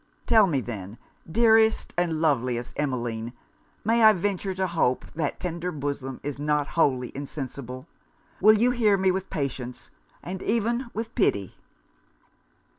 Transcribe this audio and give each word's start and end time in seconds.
Tell 0.25 0.47
me 0.47 0.61
then, 0.61 0.97
dearest 1.31 1.93
and 1.95 2.21
loveliest 2.21 2.73
Emmeline, 2.75 3.33
may 3.85 4.03
I 4.03 4.13
venture 4.13 4.55
to 4.55 4.65
hope 4.65 5.05
that 5.13 5.39
tender 5.39 5.71
bosom 5.71 6.19
is 6.23 6.39
not 6.39 6.69
wholly 6.69 7.11
insensible? 7.15 7.85
Will 8.41 8.57
you 8.57 8.71
hear 8.71 8.97
me 8.97 9.11
with 9.11 9.29
patience, 9.29 9.91
and 10.23 10.41
even 10.41 10.87
with 10.95 11.13
pity?' 11.13 11.53